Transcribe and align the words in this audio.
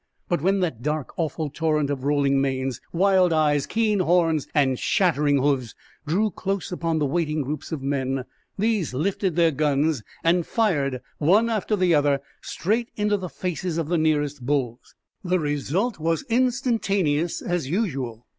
But 0.27 0.41
when 0.41 0.61
that 0.61 0.81
dark, 0.81 1.11
awful 1.15 1.51
torrent 1.51 1.91
of 1.91 2.03
rolling 2.03 2.41
manes, 2.41 2.81
wild 2.91 3.31
eyes, 3.31 3.67
keen 3.67 3.99
horns, 3.99 4.47
and 4.51 4.79
shattering 4.79 5.37
hoofs 5.37 5.75
drew 6.07 6.31
close 6.31 6.71
upon 6.71 6.97
the 6.97 7.05
waiting 7.05 7.43
groups 7.43 7.71
of 7.71 7.83
men, 7.83 8.23
these 8.57 8.95
lifted 8.95 9.35
their 9.35 9.51
guns 9.51 10.01
and 10.23 10.43
fired, 10.47 11.01
one 11.19 11.51
after 11.51 11.75
the 11.75 11.93
other, 11.93 12.19
straight 12.41 12.89
in 12.95 13.09
the 13.09 13.29
faces 13.29 13.77
of 13.77 13.89
the 13.89 13.97
nearest 13.99 14.43
bulls. 14.43 14.95
The 15.23 15.37
result 15.37 15.99
was 15.99 16.25
instantaneous, 16.29 17.39
as 17.39 17.69
usual. 17.69 18.25